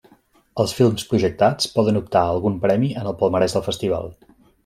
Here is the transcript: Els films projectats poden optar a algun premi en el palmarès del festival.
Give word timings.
Els 0.61 0.71
films 0.77 1.03
projectats 1.09 1.67
poden 1.75 1.99
optar 2.01 2.23
a 2.29 2.33
algun 2.37 2.57
premi 2.65 2.91
en 3.03 3.09
el 3.11 3.17
palmarès 3.21 3.57
del 3.59 3.67
festival. 3.71 4.13